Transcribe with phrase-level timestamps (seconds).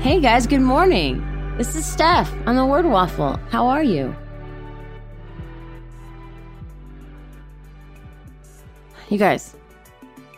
[0.00, 1.24] Hey guys, good morning.
[1.56, 3.40] This is Steph on the Word Waffle.
[3.50, 4.14] How are you?
[9.08, 9.56] You guys,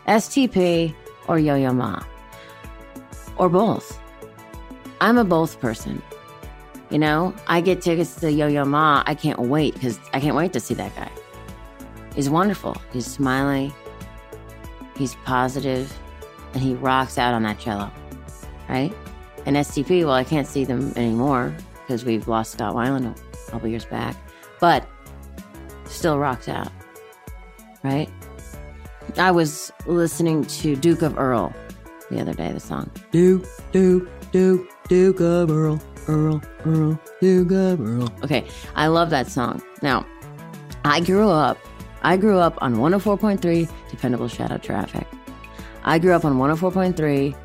[0.07, 0.95] STP
[1.27, 2.01] or Yo Yo Ma?
[3.37, 3.99] Or both?
[5.01, 6.01] I'm a both person.
[6.89, 9.03] You know, I get tickets to Yo Yo Ma.
[9.05, 11.11] I can't wait because I can't wait to see that guy.
[12.15, 12.75] He's wonderful.
[12.91, 13.71] He's smiling,
[14.97, 15.95] he's positive,
[16.53, 17.91] and he rocks out on that cello,
[18.67, 18.93] right?
[19.45, 23.67] And STP, well, I can't see them anymore because we've lost Scott Weiland a couple
[23.67, 24.15] years back,
[24.59, 24.87] but
[25.85, 26.71] still rocks out,
[27.83, 28.09] right?
[29.17, 31.53] I was listening to Duke of Earl
[32.11, 32.91] the other day, the song.
[33.11, 38.13] Duke, Duke, Duke, Duke of Earl, Earl, Earl, Duke of Earl.
[38.23, 39.61] Okay, I love that song.
[39.81, 40.05] Now,
[40.85, 41.57] I grew up,
[42.03, 45.07] I grew up on 104.3 Dependable Shadow Traffic.
[45.83, 47.35] I grew up on 104.3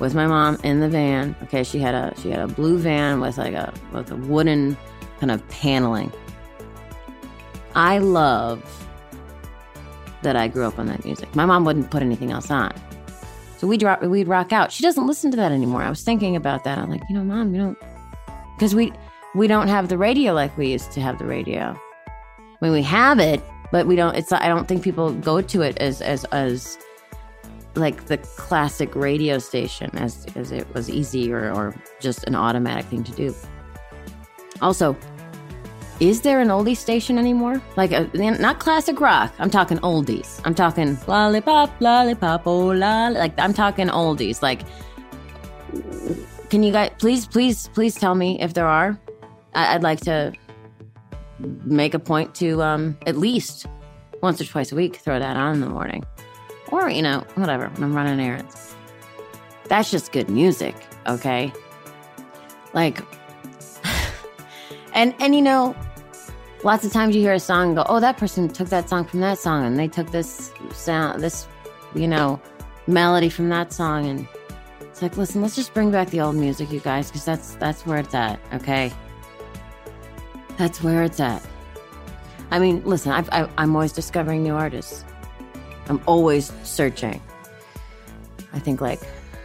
[0.00, 1.36] with my mom in the van.
[1.44, 4.76] Okay, she had a she had a blue van with like a with a wooden
[5.20, 6.12] kind of paneling.
[7.74, 8.62] I love
[10.22, 11.34] that I grew up on that music.
[11.34, 12.72] My mom wouldn't put anything else on.
[13.58, 14.72] So we'd rock, we'd rock out.
[14.72, 15.82] She doesn't listen to that anymore.
[15.82, 16.78] I was thinking about that.
[16.78, 17.78] I'm like, you know, mom, you don't,
[18.56, 18.92] because we
[19.34, 21.78] we don't have the radio like we used to have the radio.
[22.06, 24.14] I mean, we have it, but we don't.
[24.16, 26.78] It's I don't think people go to it as as as
[27.76, 32.86] like the classic radio station as as it was easy or, or just an automatic
[32.86, 33.34] thing to do.
[34.62, 34.96] Also,
[36.00, 37.62] is there an oldie station anymore?
[37.76, 39.32] Like a, not classic rock.
[39.38, 40.40] I'm talking oldies.
[40.44, 43.08] I'm talking lollipop, lollipop, oh la.
[43.08, 44.42] Like I'm talking oldies.
[44.42, 44.62] Like,
[46.50, 48.98] can you guys please, please, please tell me if there are?
[49.54, 50.32] I, I'd like to
[51.64, 53.66] make a point to um, at least
[54.22, 56.04] once or twice a week throw that on in the morning
[56.68, 57.68] or you know whatever.
[57.68, 58.74] When i'm running errands.
[59.68, 60.74] That's just good music
[61.06, 61.52] okay?
[62.72, 63.00] Like
[64.94, 65.76] and and you know
[66.62, 69.04] lots of times you hear a song and go oh that person took that song
[69.04, 71.46] from that song and they took this sound this
[71.94, 72.40] you know
[72.86, 74.06] melody from that song.
[74.06, 74.28] And
[74.80, 77.86] it's like listen let's just bring back the old music you guys because that's that's
[77.86, 78.92] where it's at okay?
[80.56, 81.44] That's where it's at.
[82.50, 85.04] I mean listen I, i'm always discovering new artists
[85.88, 87.20] I'm always searching.
[88.52, 89.00] I think like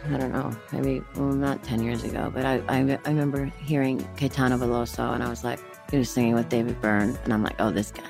[0.06, 4.00] I don't know, maybe well, not ten years ago, but I, I, I remember hearing
[4.16, 5.60] Caetano Veloso, and I was like,
[5.92, 8.08] he was singing with David Byrne, and I'm like, oh, this guy,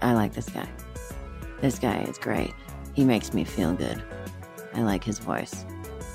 [0.00, 0.68] I like this guy.
[1.60, 2.54] This guy is great.
[2.94, 4.02] He makes me feel good.
[4.74, 5.64] I like his voice.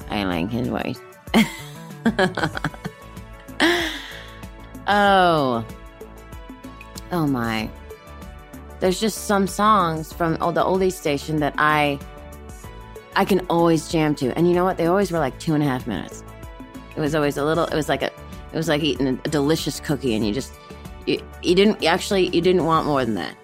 [0.09, 0.99] I like his voice.
[4.87, 5.65] oh,
[7.11, 7.69] oh my
[8.79, 11.99] there's just some songs from oh, the oldies station that I
[13.15, 14.37] I can always jam to.
[14.37, 14.77] And you know what?
[14.77, 16.23] They always were like two and a half minutes.
[16.95, 17.65] It was always a little.
[17.65, 18.11] It was like a.
[18.53, 20.53] It was like eating a, delicious cookie, and you just
[21.05, 23.35] you, you didn't actually you didn't want more than that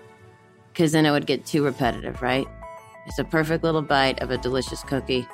[0.72, 2.48] because then it would get too repetitive, right?
[3.06, 5.28] It's a perfect little bite of a delicious cookie,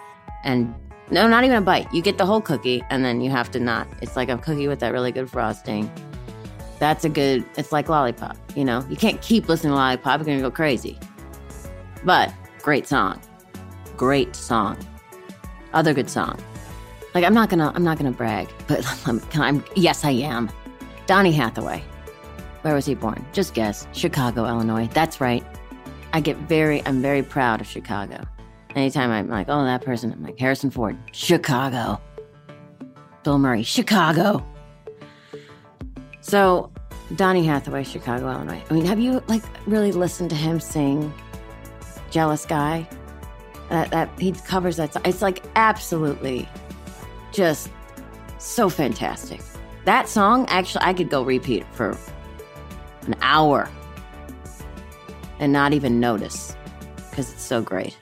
[0.43, 0.73] and
[1.11, 1.91] no, not even a bite.
[1.93, 3.87] You get the whole cookie, and then you have to not.
[4.01, 5.91] It's like a cookie with that really good frosting
[6.79, 8.85] that's a good it's like lollipop you know?
[8.89, 10.97] You can't keep listening to lollipop you're gonna go crazy.
[12.03, 13.21] But great song.
[13.97, 14.77] Great song.
[15.73, 16.39] Other good song
[17.13, 18.85] like i'm not gonna i'm not gonna brag but
[19.35, 20.49] i'm yes i am.
[21.05, 21.83] Donny hathaway.
[22.61, 23.25] Where was he born?
[23.33, 23.87] Just guess.
[23.93, 24.87] Chicago illinois.
[24.93, 25.43] That's right.
[26.13, 28.23] I get very i'm very proud of chicago.
[28.75, 31.99] Anytime i'm like oh that person i'm like harrison ford chicago.
[33.23, 34.45] Bill murray chicago.
[36.21, 36.71] So,
[37.15, 38.61] Donny Hathaway, Chicago, Illinois.
[38.69, 41.11] I mean, have you like really listened to him sing
[42.11, 42.87] "Jealous Guy"?
[43.69, 44.93] That that he covers that.
[44.93, 45.01] Song.
[45.05, 46.47] It's like absolutely
[47.31, 47.69] just
[48.37, 49.41] so fantastic.
[49.85, 51.97] That song, actually, I could go repeat for
[53.07, 53.69] an hour
[55.39, 56.55] and not even notice
[57.09, 57.97] because it's so great.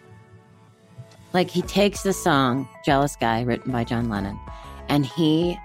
[1.34, 4.38] Like he takes the song "Jealous Guy" written by John Lennon,
[4.90, 5.58] and he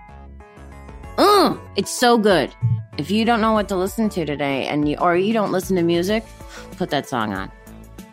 [1.19, 2.55] Mm, it's so good.
[2.99, 5.77] If you don't know what to listen to today and you or you don't listen
[5.77, 6.25] to music,
[6.77, 7.51] put that song on.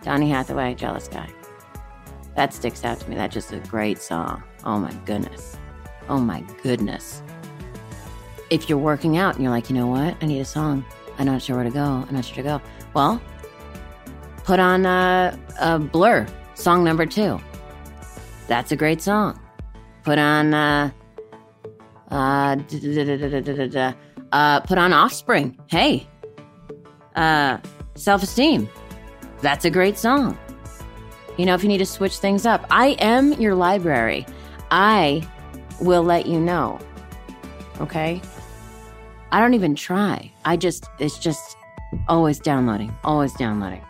[0.03, 1.29] Donny Hathaway, Jealous Guy.
[2.35, 3.17] That sticks out to me.
[3.17, 4.41] That's just a great song.
[4.63, 5.57] Oh my goodness.
[6.07, 7.21] Oh my goodness.
[8.49, 10.15] If you're working out and you're like, you know what?
[10.21, 10.85] I need a song.
[11.17, 11.83] I'm not sure where to go.
[11.83, 12.61] I'm not sure to go.
[12.93, 13.21] Well,
[14.45, 16.25] put on uh, a Blur,
[16.55, 17.41] song number two.
[18.47, 19.37] That's a great song.
[20.03, 20.91] Put on uh,
[22.09, 22.55] uh,
[24.31, 25.57] uh, put on Offspring.
[25.67, 26.07] Hey,
[27.15, 27.57] uh,
[27.95, 28.69] Self Esteem.
[29.41, 30.37] That's a great song.
[31.37, 34.25] You know, if you need to switch things up, I am your library.
[34.71, 35.27] I
[35.79, 36.79] will let you know.
[37.79, 38.21] Okay?
[39.31, 40.31] I don't even try.
[40.43, 41.55] I just, it's just
[42.07, 43.81] always downloading, always downloading.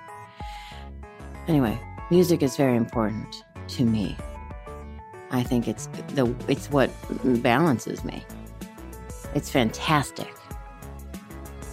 [1.48, 1.80] Anyway,
[2.12, 4.16] music is very important to me.
[5.32, 6.92] I think it's the it's what
[7.44, 8.24] balances me.
[9.36, 10.34] It's fantastic.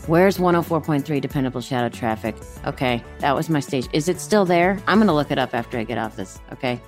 [0.06, 2.36] Where's 104.3 dependable shadow traffic?
[2.64, 3.88] Okay, that was my stage.
[3.92, 4.78] Is it still there?
[4.86, 6.80] I'm going to look it up after I get off this, okay?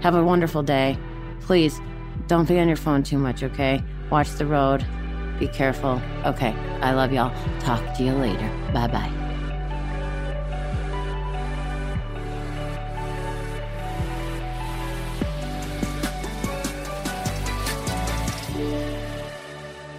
[0.00, 0.98] Have a wonderful day.
[1.42, 1.78] Please
[2.26, 3.82] don't be on your phone too much, okay?
[4.08, 4.86] Watch the road.
[5.38, 6.00] Be careful.
[6.24, 7.34] Okay, I love y'all.
[7.60, 8.48] Talk to you later.
[8.72, 9.29] Bye bye.